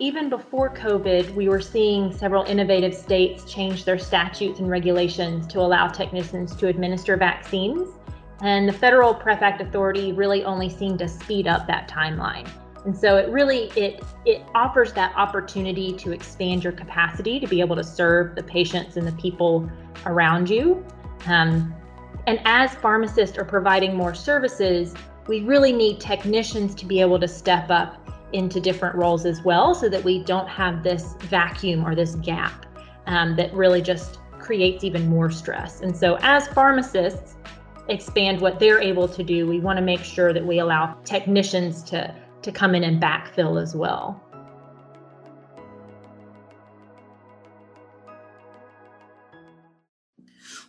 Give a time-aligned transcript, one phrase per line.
[0.00, 5.60] even before COVID, we were seeing several innovative states change their statutes and regulations to
[5.60, 7.88] allow technicians to administer vaccines.
[8.40, 12.48] And the Federal PREP Act Authority really only seemed to speed up that timeline.
[12.84, 17.60] And so it really it it offers that opportunity to expand your capacity to be
[17.60, 19.68] able to serve the patients and the people
[20.06, 20.86] around you.
[21.26, 21.74] Um,
[22.28, 24.94] and as pharmacists are providing more services,
[25.26, 29.74] we really need technicians to be able to step up into different roles as well
[29.74, 32.66] so that we don't have this vacuum or this gap
[33.06, 35.80] um, that really just creates even more stress.
[35.80, 37.36] And so, as pharmacists
[37.88, 41.82] expand what they're able to do, we want to make sure that we allow technicians
[41.84, 44.22] to, to come in and backfill as well.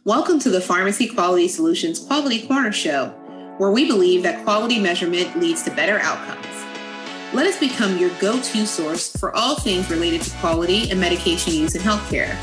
[0.06, 3.10] Welcome to the Pharmacy Quality Solutions Quality Corner Show,
[3.58, 6.69] where we believe that quality measurement leads to better outcomes.
[7.32, 11.54] Let us become your go to source for all things related to quality and medication
[11.54, 12.36] use in healthcare.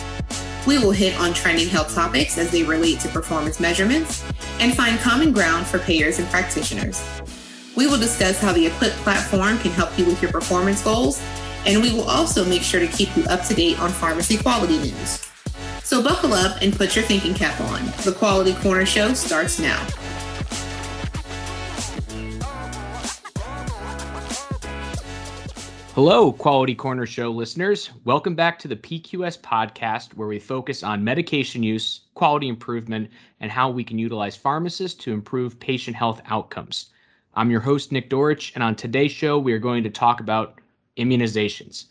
[0.64, 4.24] We will hit on trending health topics as they relate to performance measurements
[4.60, 7.04] and find common ground for payers and practitioners.
[7.76, 11.20] We will discuss how the EQuIPP platform can help you with your performance goals,
[11.66, 14.78] and we will also make sure to keep you up to date on pharmacy quality
[14.78, 15.28] news.
[15.82, 17.86] So buckle up and put your thinking cap on.
[18.04, 19.84] The Quality Corner Show starts now.
[25.96, 27.88] Hello, Quality Corner Show listeners.
[28.04, 33.08] Welcome back to the PQS podcast, where we focus on medication use, quality improvement,
[33.40, 36.90] and how we can utilize pharmacists to improve patient health outcomes.
[37.32, 40.60] I'm your host, Nick Dorich, and on today's show, we are going to talk about
[40.98, 41.86] immunizations.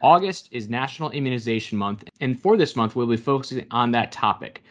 [0.00, 4.64] August is National Immunization Month, and for this month, we'll be focusing on that topic.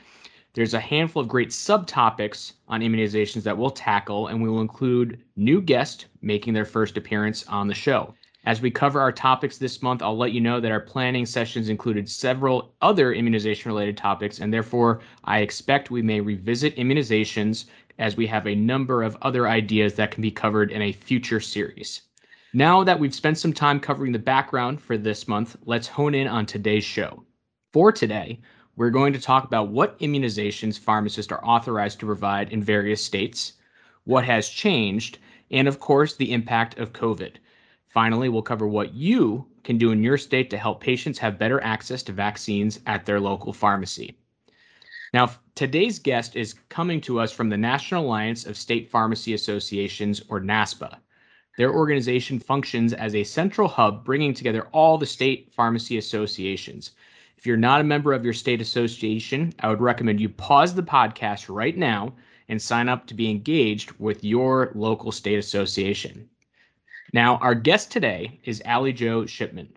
[0.56, 5.22] There's a handful of great subtopics on immunizations that we'll tackle, and we will include
[5.36, 8.16] new guests making their first appearance on the show.
[8.44, 11.70] As we cover our topics this month, I'll let you know that our planning sessions
[11.70, 17.66] included several other immunization related topics, and therefore I expect we may revisit immunizations
[18.00, 21.40] as we have a number of other ideas that can be covered in a future
[21.40, 22.02] series.
[22.52, 26.28] Now that we've spent some time covering the background for this month, let's hone in
[26.28, 27.24] on today's show.
[27.72, 28.42] For today,
[28.76, 33.54] we're going to talk about what immunizations pharmacists are authorized to provide in various states,
[34.06, 35.20] what has changed,
[35.52, 37.36] and of course, the impact of COVID.
[37.92, 41.62] Finally, we'll cover what you can do in your state to help patients have better
[41.62, 44.16] access to vaccines at their local pharmacy.
[45.14, 50.24] Now, today's guest is coming to us from the National Alliance of State Pharmacy Associations,
[50.30, 51.00] or NASPA.
[51.58, 56.92] Their organization functions as a central hub bringing together all the state pharmacy associations.
[57.38, 60.82] If you're not a member of your state association, I would recommend you pause the
[60.82, 62.14] podcast right now
[62.48, 66.30] and sign up to be engaged with your local state association.
[67.14, 69.68] Now, our guest today is Allie Jo Shipman.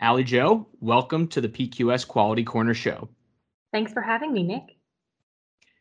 [0.00, 3.08] Allie Jo, welcome to the PQS Quality Corner Show.
[3.72, 4.76] Thanks for having me, Nick.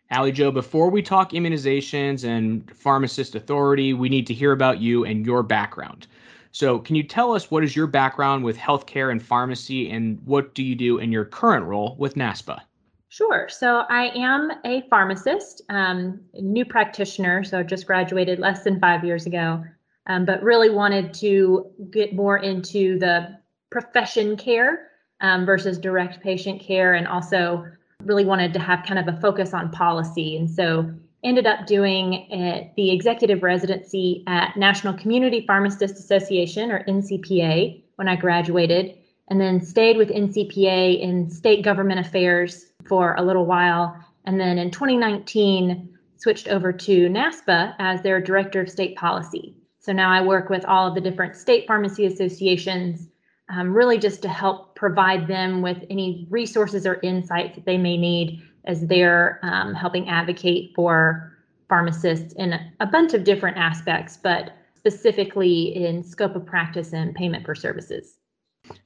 [0.09, 5.05] Allie Jo, before we talk immunizations and pharmacist authority, we need to hear about you
[5.05, 6.07] and your background.
[6.51, 10.55] So, can you tell us what is your background with healthcare and pharmacy, and what
[10.55, 12.61] do you do in your current role with NASPA?
[13.09, 13.47] Sure.
[13.47, 19.03] So, I am a pharmacist, um, new practitioner, so I just graduated less than five
[19.03, 19.63] years ago
[20.07, 23.37] um, but really wanted to get more into the
[23.71, 24.89] profession care
[25.21, 27.65] um, versus direct patient care, and also
[28.03, 30.37] really wanted to have kind of a focus on policy.
[30.37, 30.93] And so
[31.23, 32.27] ended up doing
[32.75, 38.95] the executive residency at National Community Pharmacists Association, or NCPA, when I graduated,
[39.29, 43.97] and then stayed with NCPA in state government affairs for a little while.
[44.25, 49.55] And then in 2019, switched over to NASPA as their director of state policy.
[49.85, 53.07] So now I work with all of the different state pharmacy associations,
[53.49, 57.95] um, really just to help provide them with any resources or insights that they may
[57.95, 61.31] need as they're um, helping advocate for
[61.69, 67.13] pharmacists in a, a bunch of different aspects, but specifically in scope of practice and
[67.13, 68.15] payment for services.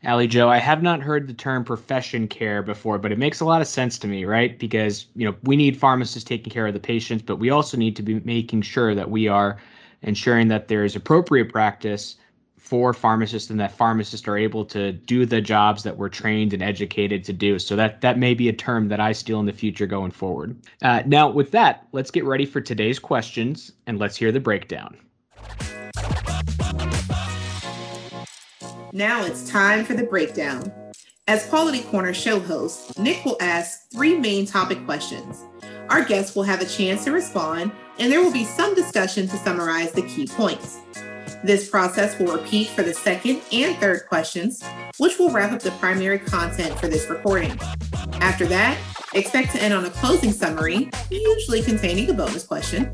[0.04, 3.46] Allie Jo, I have not heard the term profession care before, but it makes a
[3.46, 4.60] lot of sense to me, right?
[4.60, 7.96] Because you know we need pharmacists taking care of the patients, but we also need
[7.96, 9.58] to be making sure that we are
[10.02, 12.16] ensuring that there is appropriate practice
[12.58, 16.62] for pharmacists and that pharmacists are able to do the jobs that we're trained and
[16.62, 17.58] educated to do.
[17.58, 20.56] So that that may be a term that I steal in the future going forward.
[20.82, 24.98] Uh, now, with that, let's get ready for today's questions and let's hear the breakdown.
[28.92, 30.72] Now it's time for the breakdown.
[31.28, 35.44] As Quality Corner show host, Nick will ask three main topic questions.
[35.90, 39.38] Our guests will have a chance to respond, and there will be some discussion to
[39.38, 40.78] summarize the key points.
[41.44, 44.64] This process will repeat for the second and third questions,
[44.98, 47.60] which will wrap up the primary content for this recording.
[48.22, 48.78] After that,
[49.16, 52.92] expect to end on a closing summary, usually containing a bonus question.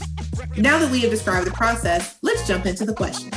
[0.56, 3.36] Now that we have described the process, let's jump into the questions.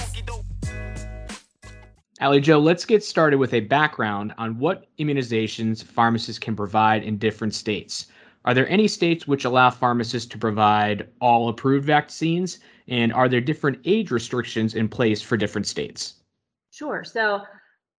[2.21, 7.17] Allie Jo, let's get started with a background on what immunizations pharmacists can provide in
[7.17, 8.07] different states.
[8.45, 12.61] Are there any states which allow pharmacists to provide all approved vaccines?
[12.87, 16.15] And are there different age restrictions in place for different states?
[16.71, 17.05] Sure.
[17.05, 17.43] So,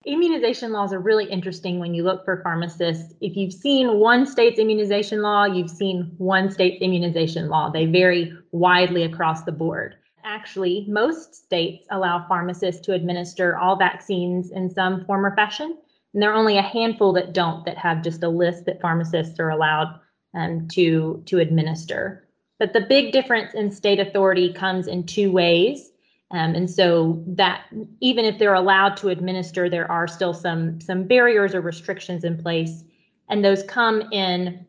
[0.05, 3.13] immunization laws are really interesting when you look for pharmacists.
[3.21, 7.69] If you've seen one state's immunization law, you've seen one state's immunization law.
[7.69, 9.95] They vary widely across the board.
[10.23, 15.77] Actually, most states allow pharmacists to administer all vaccines in some form or fashion.
[16.13, 19.39] And there are only a handful that don't, that have just a list that pharmacists
[19.39, 19.99] are allowed
[20.33, 22.27] um, to, to administer.
[22.59, 25.91] But the big difference in state authority comes in two ways.
[26.31, 27.65] Um, and so that
[28.01, 32.37] even if they're allowed to administer, there are still some some barriers or restrictions in
[32.37, 32.83] place,
[33.29, 34.65] and those come in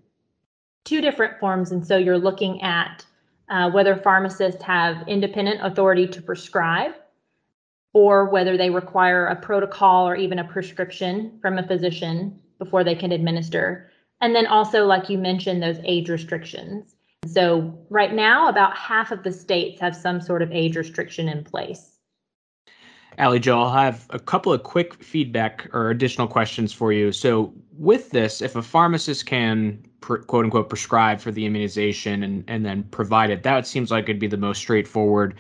[0.85, 1.71] two different forms.
[1.71, 3.05] And so you're looking at
[3.51, 6.93] uh, whether pharmacists have independent authority to prescribe,
[7.93, 12.95] or whether they require a protocol or even a prescription from a physician before they
[12.95, 13.90] can administer.
[14.21, 16.95] And then also, like you mentioned, those age restrictions.
[17.27, 21.45] So right now, about half of the states have some sort of age restriction in
[21.45, 21.99] place.
[23.19, 27.13] Allie Jo, I'll have a couple of quick feedback or additional questions for you.
[27.13, 32.65] So, with this, if a pharmacist can quote unquote prescribe for the immunization and, and
[32.65, 35.35] then provide it, that seems like it'd be the most straightforward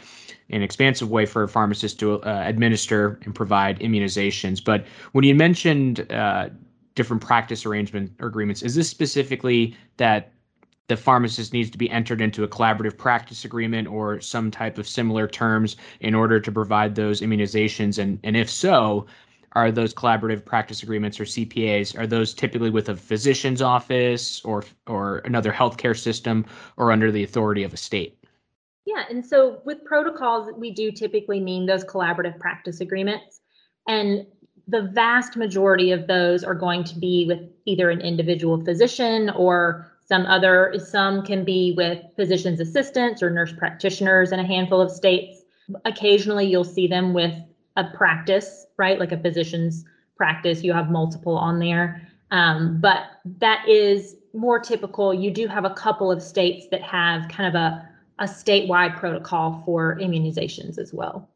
[0.50, 4.62] and expansive way for a pharmacist to uh, administer and provide immunizations.
[4.62, 6.48] But when you mentioned uh,
[6.94, 10.32] different practice arrangement agreements, is this specifically that
[10.88, 14.88] the pharmacist needs to be entered into a collaborative practice agreement or some type of
[14.88, 17.98] similar terms in order to provide those immunizations?
[17.98, 19.06] And, and if so,
[19.52, 24.64] are those collaborative practice agreements or CPAs are those typically with a physician's office or
[24.86, 26.44] or another healthcare system
[26.76, 28.16] or under the authority of a state?
[28.86, 33.40] Yeah, and so with protocols, we do typically mean those collaborative practice agreements.
[33.88, 34.26] And
[34.70, 39.90] the vast majority of those are going to be with either an individual physician or
[40.06, 44.90] some other, some can be with physician's assistants or nurse practitioners in a handful of
[44.90, 45.42] states.
[45.84, 47.34] Occasionally, you'll see them with
[47.76, 48.98] a practice, right?
[48.98, 49.84] Like a physician's
[50.16, 50.62] practice.
[50.62, 52.06] You have multiple on there.
[52.30, 53.04] Um, but
[53.38, 55.12] that is more typical.
[55.12, 57.88] You do have a couple of states that have kind of a,
[58.20, 61.28] a statewide protocol for immunizations as well.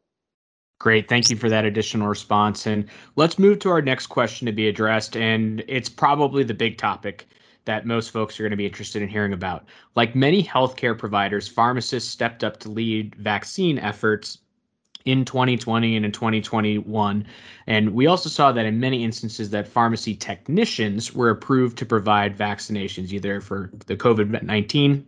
[0.79, 1.07] Great.
[1.07, 2.67] Thank you for that additional response.
[2.67, 2.85] And
[3.15, 5.15] let's move to our next question to be addressed.
[5.15, 7.27] And it's probably the big topic
[7.63, 9.65] that most folks are going to be interested in hearing about.
[9.95, 14.39] Like many healthcare providers, pharmacists stepped up to lead vaccine efforts
[15.05, 17.25] in 2020 and in 2021
[17.67, 22.35] and we also saw that in many instances that pharmacy technicians were approved to provide
[22.35, 25.03] vaccinations either for the covid-19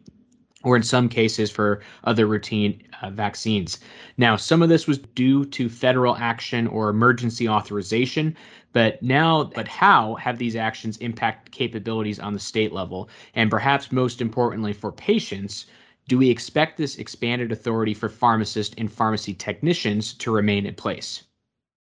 [0.68, 3.80] or in some cases for other routine uh, vaccines.
[4.18, 8.36] Now, some of this was due to federal action or emergency authorization,
[8.74, 13.08] but now, but how have these actions impact capabilities on the state level?
[13.34, 15.68] And perhaps most importantly for patients,
[16.10, 21.24] do we expect this expanded authority for pharmacists and pharmacy technicians to remain in place?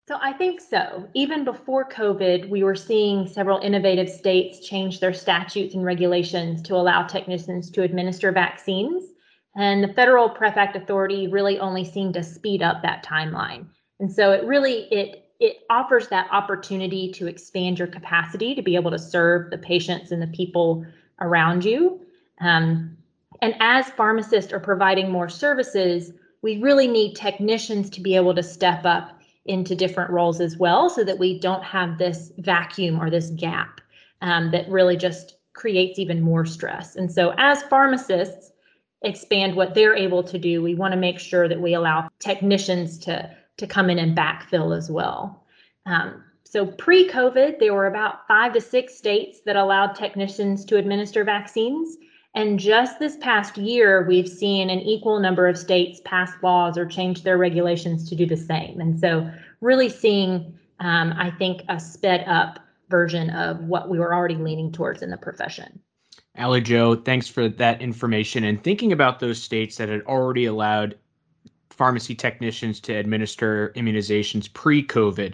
[0.07, 1.05] So I think so.
[1.13, 6.75] Even before COVID, we were seeing several innovative states change their statutes and regulations to
[6.75, 9.03] allow technicians to administer vaccines.
[9.57, 13.65] And the federal PREP Act authority really only seemed to speed up that timeline.
[13.99, 18.75] And so it really it it offers that opportunity to expand your capacity to be
[18.75, 20.85] able to serve the patients and the people
[21.19, 21.99] around you.
[22.39, 22.97] Um,
[23.41, 28.41] and as pharmacists are providing more services, we really need technicians to be able to
[28.41, 29.16] step up
[29.47, 33.81] into different roles as well so that we don't have this vacuum or this gap
[34.21, 36.95] um, that really just creates even more stress.
[36.95, 38.51] And so, as pharmacists
[39.01, 42.97] expand what they're able to do, we want to make sure that we allow technicians
[42.99, 45.43] to, to come in and backfill as well.
[45.85, 50.77] Um, so, pre COVID, there were about five to six states that allowed technicians to
[50.77, 51.97] administer vaccines.
[52.37, 56.85] And just this past year, we've seen an equal number of states pass laws or
[56.85, 58.79] change their regulations to do the same.
[58.79, 59.27] And so,
[59.59, 64.71] really seeing, um, I think, a sped up version of what we were already leaning
[64.71, 65.79] towards in the profession.
[66.35, 68.43] Allie Jo, thanks for that information.
[68.43, 70.95] And thinking about those states that had already allowed
[71.71, 75.33] pharmacy technicians to administer immunizations pre COVID,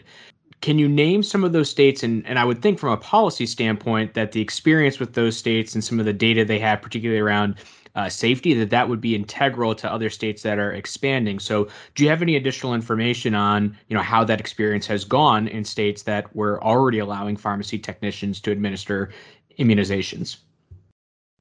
[0.64, 2.04] can you name some of those states?
[2.04, 5.76] And, and I would think from a policy standpoint that the experience with those states
[5.76, 7.56] and some of the data they have, particularly around
[7.96, 11.38] uh, safety, that that would be integral to other states that are expanding.
[11.38, 15.50] So, do you have any additional information on you know how that experience has gone
[15.50, 19.12] in states that were already allowing pharmacy technicians to administer
[19.60, 20.38] immunizations?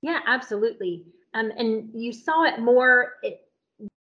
[0.03, 1.05] Yeah, absolutely.
[1.35, 3.13] Um, and you saw it more.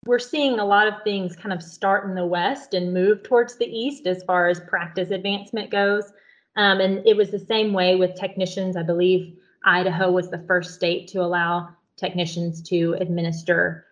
[0.05, 3.57] We're seeing a lot of things kind of start in the west and move towards
[3.57, 6.13] the east as far as practice advancement goes.
[6.55, 8.77] Um, and it was the same way with technicians.
[8.77, 13.85] I believe Idaho was the first state to allow technicians to administer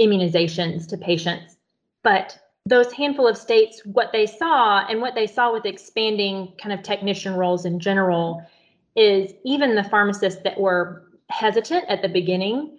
[0.00, 1.56] immunizations to patients.
[2.02, 6.72] But those handful of states, what they saw and what they saw with expanding kind
[6.72, 8.42] of technician roles in general
[8.96, 12.77] is even the pharmacists that were hesitant at the beginning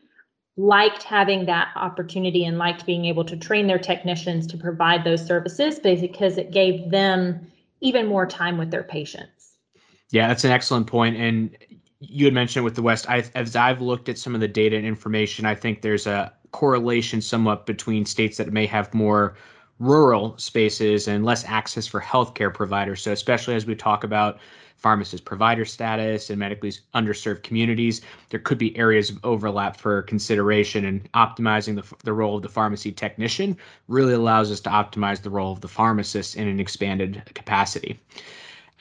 [0.60, 5.26] liked having that opportunity and liked being able to train their technicians to provide those
[5.26, 7.50] services because it gave them
[7.80, 9.54] even more time with their patients.
[10.12, 11.16] Yeah, that's an excellent point.
[11.16, 11.56] And
[12.02, 14.76] you had mentioned with the West, I, as I've looked at some of the data
[14.76, 19.36] and information, I think there's a correlation somewhat between states that may have more
[19.80, 23.02] rural spaces and less access for healthcare providers.
[23.02, 24.40] So, especially as we talk about
[24.80, 30.86] pharmacist provider status and medically underserved communities, there could be areas of overlap for consideration.
[30.86, 33.58] And optimizing the, the role of the pharmacy technician
[33.88, 38.00] really allows us to optimize the role of the pharmacist in an expanded capacity.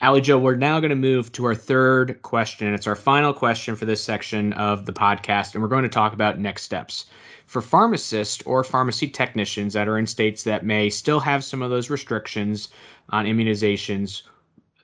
[0.01, 2.73] Allie Jo, we're now going to move to our third question.
[2.73, 6.13] It's our final question for this section of the podcast, and we're going to talk
[6.13, 7.07] about next steps.
[7.47, 11.69] For pharmacists or pharmacy technicians that are in states that may still have some of
[11.69, 12.69] those restrictions
[13.09, 14.21] on immunizations,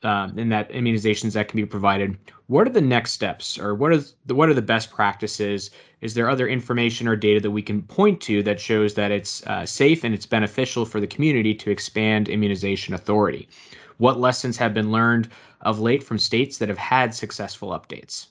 [0.05, 3.91] uh, and that immunizations that can be provided, what are the next steps, or what
[3.91, 5.71] is the what are the best practices?
[6.01, 9.45] Is there other information or data that we can point to that shows that it's
[9.47, 13.49] uh, safe and it's beneficial for the community to expand immunization authority?
[13.97, 15.29] What lessons have been learned
[15.61, 18.27] of late from states that have had successful updates?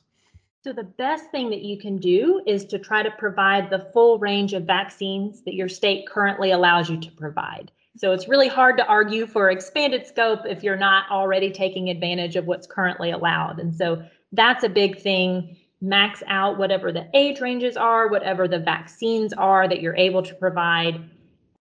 [0.62, 4.18] So, the best thing that you can do is to try to provide the full
[4.18, 7.72] range of vaccines that your state currently allows you to provide.
[7.96, 12.36] So, it's really hard to argue for expanded scope if you're not already taking advantage
[12.36, 13.58] of what's currently allowed.
[13.58, 15.56] And so, that's a big thing.
[15.80, 20.34] Max out whatever the age ranges are, whatever the vaccines are that you're able to
[20.34, 21.10] provide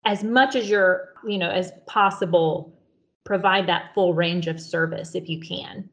[0.05, 2.73] as much as you're, you know, as possible
[3.23, 5.89] provide that full range of service if you can.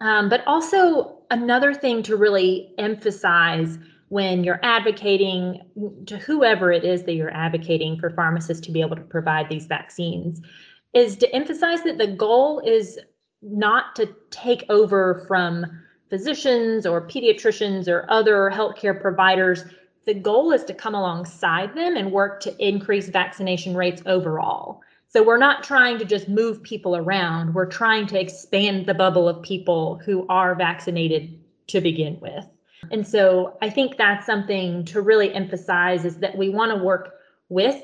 [0.00, 5.60] Um, but also, another thing to really emphasize when you're advocating
[6.06, 9.66] to whoever it is that you're advocating for pharmacists to be able to provide these
[9.66, 10.40] vaccines
[10.94, 12.98] is to emphasize that the goal is
[13.42, 15.66] not to take over from
[16.08, 19.64] physicians or pediatricians or other healthcare providers.
[20.06, 24.80] The goal is to come alongside them and work to increase vaccination rates overall.
[25.08, 27.54] So we're not trying to just move people around.
[27.54, 32.46] We're trying to expand the bubble of people who are vaccinated to begin with.
[32.90, 37.14] And so I think that's something to really emphasize is that we want to work
[37.48, 37.82] with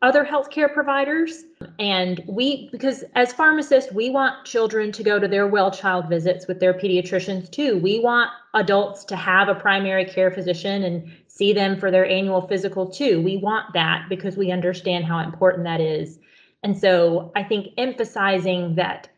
[0.00, 1.44] other healthcare providers.
[1.78, 6.48] And we, because as pharmacists, we want children to go to their well child visits
[6.48, 7.78] with their pediatricians too.
[7.78, 12.46] We want adults to have a primary care physician and see them for their annual
[12.48, 13.22] physical too.
[13.22, 16.18] We want that because we understand how important that is
[16.62, 19.08] and so I think emphasizing that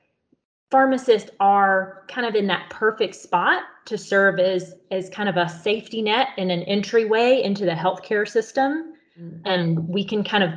[0.71, 5.49] pharmacists are kind of in that perfect spot to serve as as kind of a
[5.49, 9.47] safety net and an entryway into the healthcare system mm-hmm.
[9.47, 10.50] and we can kind of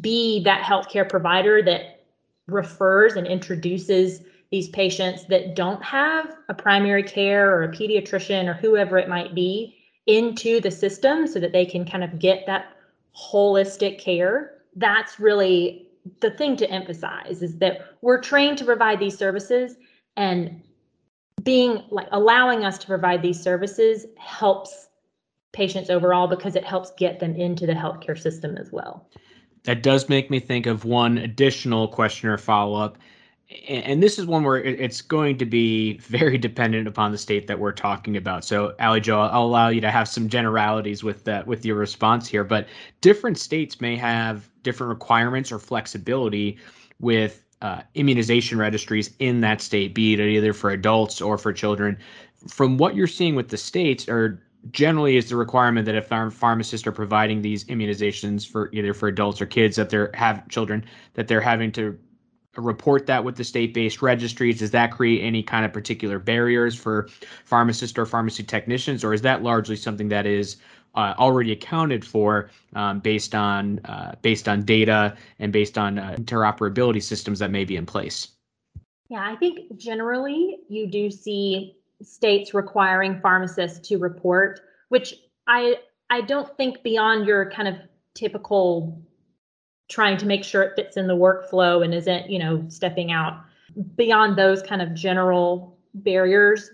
[0.00, 2.04] be that healthcare provider that
[2.46, 8.54] refers and introduces these patients that don't have a primary care or a pediatrician or
[8.54, 12.76] whoever it might be into the system so that they can kind of get that
[13.16, 15.88] holistic care that's really
[16.20, 19.76] the thing to emphasize is that we're trained to provide these services
[20.16, 20.62] and
[21.42, 24.88] being like allowing us to provide these services helps
[25.52, 29.08] patients overall because it helps get them into the healthcare system as well.
[29.64, 32.98] That does make me think of one additional question or follow up.
[33.68, 37.58] And this is one where it's going to be very dependent upon the state that
[37.58, 38.46] we're talking about.
[38.46, 42.26] So, Allie Jo, I'll allow you to have some generalities with that with your response
[42.26, 42.44] here.
[42.44, 42.66] But
[43.02, 46.58] different states may have different requirements or flexibility
[47.00, 51.96] with uh, immunization registries in that state, be it either for adults or for children.
[52.48, 56.30] From what you're seeing with the states, or generally is the requirement that if our
[56.30, 60.84] pharmacists are providing these immunizations for either for adults or kids that they're have children
[61.14, 61.98] that they're having to
[62.56, 67.08] report that with the state-based registries does that create any kind of particular barriers for
[67.44, 70.58] pharmacists or pharmacy technicians or is that largely something that is
[70.94, 76.14] uh, already accounted for um, based on uh, based on data and based on uh,
[76.18, 78.28] interoperability systems that may be in place.
[79.08, 85.14] Yeah, I think generally you do see states requiring pharmacists to report, which
[85.46, 85.76] I
[86.10, 87.76] I don't think beyond your kind of
[88.14, 89.02] typical
[89.88, 93.44] trying to make sure it fits in the workflow and isn't, you know, stepping out
[93.96, 96.70] beyond those kind of general barriers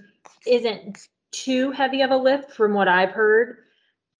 [0.46, 3.58] isn't too heavy of a lift from what I've heard.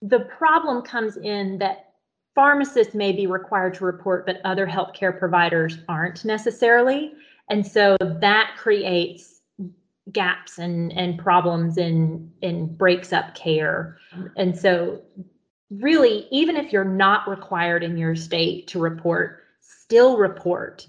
[0.02, 1.94] The problem comes in that
[2.34, 7.12] pharmacists may be required to report, but other healthcare providers aren't necessarily.
[7.50, 9.40] And so that creates
[10.12, 13.98] gaps and, and problems and, and breaks up care.
[14.36, 15.02] And so
[15.70, 20.86] really, even if you're not required in your state to report, still report.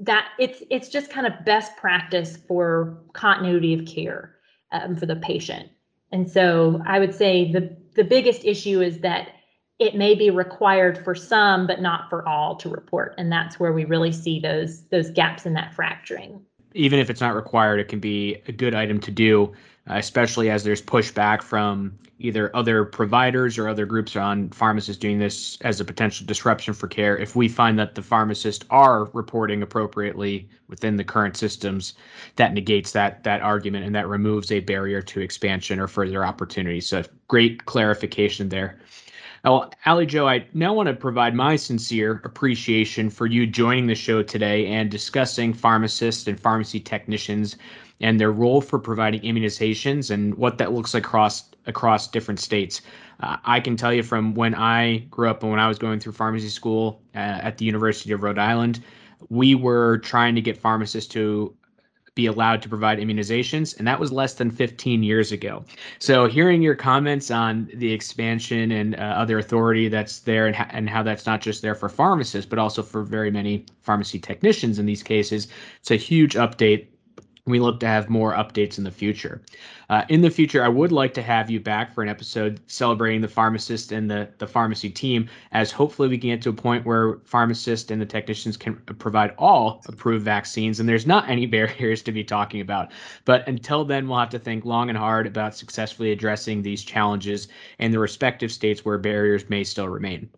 [0.00, 4.36] That it's it's just kind of best practice for continuity of care
[4.70, 5.70] um, for the patient.
[6.10, 9.28] And so I would say the the biggest issue is that
[9.78, 13.72] it may be required for some, but not for all to report, and that's where
[13.72, 16.44] we really see those those gaps in that fracturing.
[16.74, 19.52] Even if it's not required, it can be a good item to do
[19.90, 25.18] uh, especially as there's pushback from either other providers or other groups on pharmacists doing
[25.18, 27.18] this as a potential disruption for care.
[27.18, 31.94] If we find that the pharmacists are reporting appropriately within the current systems,
[32.36, 36.80] that negates that that argument and that removes a barrier to expansion or further opportunity.
[36.80, 38.78] So great clarification there.
[39.44, 43.94] Well, Allie Jo, I now want to provide my sincere appreciation for you joining the
[43.96, 47.56] show today and discussing pharmacists and pharmacy technicians
[48.00, 52.82] and their role for providing immunizations and what that looks like across across different states.
[53.18, 55.98] Uh, I can tell you from when I grew up and when I was going
[55.98, 58.80] through pharmacy school uh, at the University of Rhode Island,
[59.28, 61.52] we were trying to get pharmacists to
[62.14, 65.64] be allowed to provide immunizations, and that was less than 15 years ago.
[65.98, 70.68] So, hearing your comments on the expansion and uh, other authority that's there, and, ha-
[70.70, 74.78] and how that's not just there for pharmacists, but also for very many pharmacy technicians
[74.78, 75.48] in these cases,
[75.80, 76.86] it's a huge update
[77.44, 79.42] we look to have more updates in the future.
[79.90, 83.20] Uh, in the future, I would like to have you back for an episode celebrating
[83.20, 86.86] the pharmacist and the, the pharmacy team, as hopefully we can get to a point
[86.86, 92.00] where pharmacists and the technicians can provide all approved vaccines and there's not any barriers
[92.02, 92.92] to be talking about.
[93.24, 97.48] But until then, we'll have to think long and hard about successfully addressing these challenges
[97.80, 100.30] in the respective states where barriers may still remain.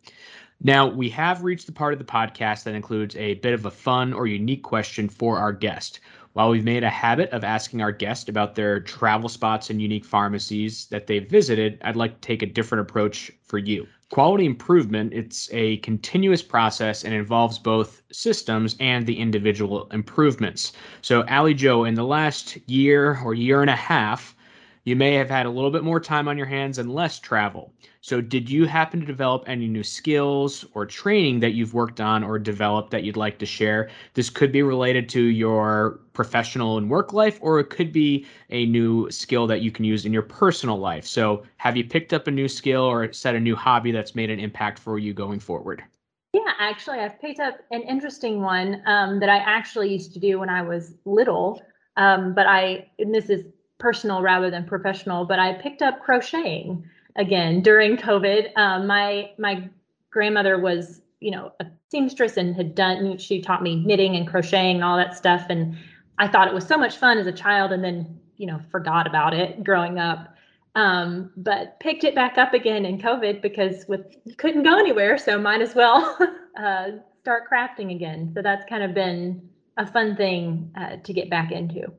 [0.63, 3.71] Now, we have reached the part of the podcast that includes a bit of a
[3.71, 6.01] fun or unique question for our guest.
[6.35, 10.05] While we've made a habit of asking our guests about their travel spots and unique
[10.05, 13.87] pharmacies that they've visited, I'd like to take a different approach for you.
[14.11, 20.73] Quality improvement, it's a continuous process and involves both systems and the individual improvements.
[21.03, 24.34] So, Allie Jo, in the last year or year and a half,
[24.85, 27.73] you may have had a little bit more time on your hands and less travel.
[28.03, 32.23] So, did you happen to develop any new skills or training that you've worked on
[32.23, 33.89] or developed that you'd like to share?
[34.13, 38.67] This could be related to your professional and work life, or it could be a
[38.67, 41.07] new skill that you can use in your personal life.
[41.07, 44.29] So, have you picked up a new skill or set a new hobby that's made
[44.29, 45.83] an impact for you going forward?
[46.35, 50.41] Yeah, actually, I've picked up an interesting one um, that I actually used to do
[50.41, 51.63] when I was little.
[51.97, 53.45] Um, but I, and this is
[53.85, 58.51] personal rather than professional, but I picked up crocheting again during COVID.
[58.57, 59.69] Um, my my
[60.11, 63.19] grandmother was, you know, a seamstress and had done.
[63.19, 65.77] She taught me knitting and crocheting all that stuff, and
[66.19, 69.07] I thought it was so much fun as a child, and then you know forgot
[69.07, 70.35] about it growing up.
[70.77, 75.39] Um, but picked it back up again in COVID because with couldn't go anywhere, so
[75.39, 76.17] might as well
[76.59, 76.87] uh,
[77.21, 78.33] start crafting again.
[78.35, 81.93] So that's kind of been a fun thing uh, to get back into.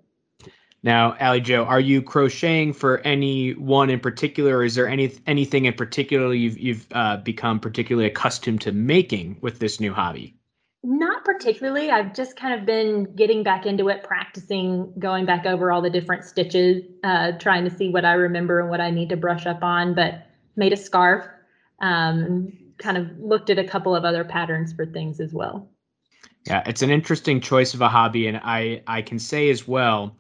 [0.85, 4.57] Now, Allie Jo, are you crocheting for any one in particular?
[4.57, 9.37] Or is there any anything in particular you've you've uh, become particularly accustomed to making
[9.41, 10.35] with this new hobby?
[10.83, 11.89] Not particularly.
[11.89, 15.89] I've just kind of been getting back into it, practicing, going back over all the
[15.89, 19.47] different stitches, uh, trying to see what I remember and what I need to brush
[19.47, 19.95] up on.
[19.95, 21.25] But made a scarf,
[21.79, 25.67] um, kind of looked at a couple of other patterns for things as well.
[26.45, 30.15] Yeah, it's an interesting choice of a hobby, and I I can say as well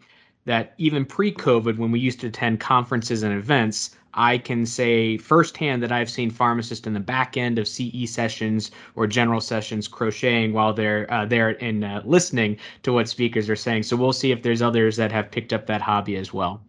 [0.45, 5.83] that even pre-COVID, when we used to attend conferences and events, I can say firsthand
[5.83, 10.53] that I've seen pharmacists in the back end of CE sessions or general sessions crocheting
[10.53, 13.83] while they're uh, there and uh, listening to what speakers are saying.
[13.83, 16.61] So we'll see if there's others that have picked up that hobby as well.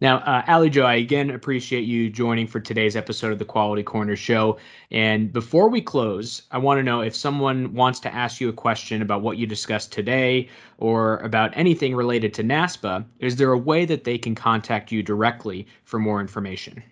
[0.00, 3.82] Now, uh, Allie Jo, I again appreciate you joining for today's episode of the Quality
[3.82, 4.58] Corner Show.
[4.90, 8.52] And before we close, I want to know if someone wants to ask you a
[8.52, 13.58] question about what you discussed today or about anything related to NASPA, is there a
[13.58, 16.82] way that they can contact you directly for more information?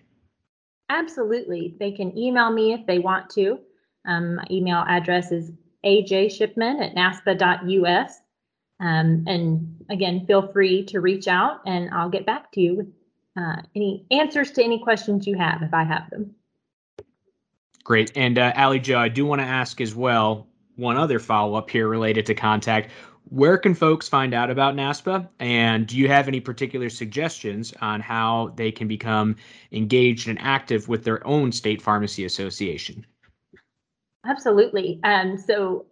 [0.89, 1.75] Absolutely.
[1.79, 3.59] They can email me if they want to.
[4.05, 5.51] Um, my email address is
[5.85, 8.21] ajshipman at naspa.us.
[8.79, 12.87] Um, and again, feel free to reach out and I'll get back to you with
[13.37, 16.35] uh, any answers to any questions you have if I have them.
[17.83, 18.11] Great.
[18.15, 21.69] And uh, Allie Jo, I do want to ask as well one other follow up
[21.69, 22.91] here related to contact.
[23.29, 25.27] Where can folks find out about NASPA?
[25.39, 29.35] And do you have any particular suggestions on how they can become
[29.71, 33.05] engaged and active with their own state pharmacy association?
[34.25, 34.99] Absolutely.
[35.03, 35.85] Um, so,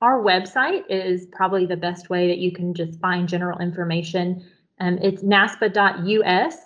[0.00, 4.44] our website is probably the best way that you can just find general information.
[4.80, 6.56] Um, it's naspa.us.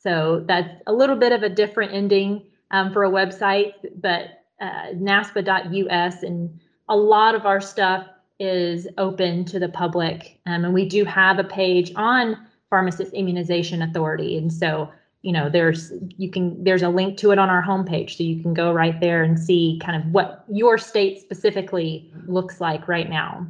[0.00, 4.92] So, that's a little bit of a different ending um, for a website, but uh,
[4.94, 6.22] naspa.us.
[6.22, 8.06] And a lot of our stuff
[8.38, 10.38] is open to the public.
[10.46, 14.36] Um, and we do have a page on Pharmacist Immunization Authority.
[14.36, 14.90] And so,
[15.28, 18.16] you know, there's you can there's a link to it on our homepage.
[18.16, 22.62] So you can go right there and see kind of what your state specifically looks
[22.62, 23.46] like right now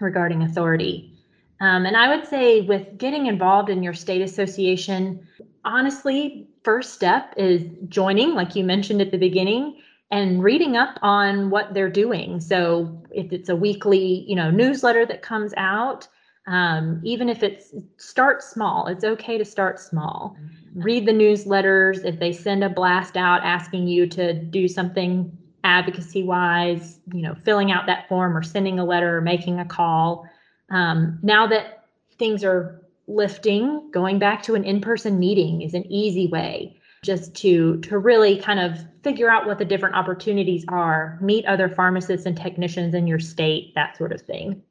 [0.00, 1.12] regarding authority.
[1.60, 5.28] Um, and I would say with getting involved in your state association,
[5.66, 9.78] honestly, first step is joining, like you mentioned at the beginning,
[10.10, 12.40] and reading up on what they're doing.
[12.40, 16.08] So if it's a weekly, you know, newsletter that comes out,
[16.46, 20.36] um, even if it's start small, it's okay to start small.
[20.38, 20.82] Mm-hmm.
[20.82, 22.04] Read the newsletters.
[22.04, 27.34] If they send a blast out asking you to do something advocacy wise, you know,
[27.44, 30.28] filling out that form or sending a letter or making a call.
[30.70, 31.86] Um, now that
[32.18, 37.34] things are lifting, going back to an in person meeting is an easy way just
[37.36, 42.26] to to really kind of figure out what the different opportunities are, meet other pharmacists
[42.26, 44.62] and technicians in your state, that sort of thing.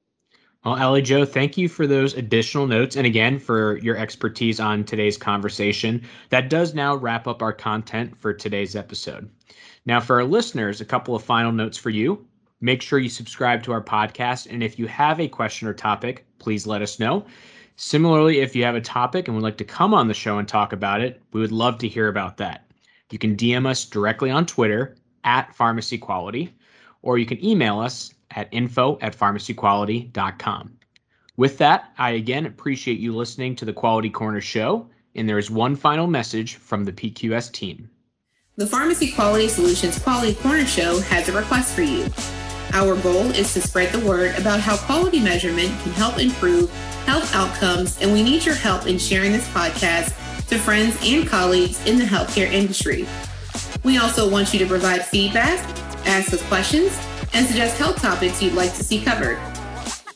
[0.63, 4.85] Well, Allie Jo, thank you for those additional notes and again for your expertise on
[4.85, 6.01] today's conversation.
[6.29, 9.29] That does now wrap up our content for today's episode.
[9.85, 12.25] Now, for our listeners, a couple of final notes for you.
[12.61, 14.49] Make sure you subscribe to our podcast.
[14.49, 17.25] And if you have a question or topic, please let us know.
[17.75, 20.47] Similarly, if you have a topic and would like to come on the show and
[20.47, 22.71] talk about it, we would love to hear about that.
[23.11, 24.95] You can DM us directly on Twitter
[25.25, 26.55] at Pharmacy Quality,
[27.01, 30.77] or you can email us at info at pharmacyquality.com.
[31.35, 35.49] With that, I again appreciate you listening to the Quality Corner show, and there is
[35.49, 37.89] one final message from the PQS team.
[38.55, 42.07] The Pharmacy Quality Solutions Quality Corner show has a request for you.
[42.73, 46.71] Our goal is to spread the word about how quality measurement can help improve
[47.05, 50.15] health outcomes, and we need your help in sharing this podcast
[50.49, 53.07] to friends and colleagues in the healthcare industry.
[53.83, 55.59] We also want you to provide feedback,
[56.05, 56.95] ask us questions,
[57.33, 59.37] and suggest health topics you'd like to see covered.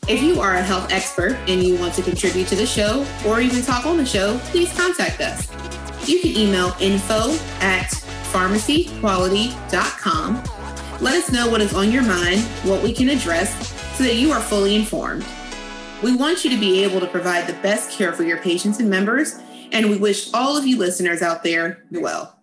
[0.08, 3.40] If you are a health expert and you want to contribute to the show or
[3.40, 5.46] even talk on the show, please contact us.
[6.08, 7.90] You can email info at
[8.32, 10.42] pharmacyquality.com.
[11.00, 13.52] Let us know what is on your mind, what we can address,
[13.98, 15.26] so that you are fully informed.
[16.02, 18.88] We want you to be able to provide the best care for your patients and
[18.88, 19.38] members,
[19.72, 22.37] and we wish all of you listeners out there well.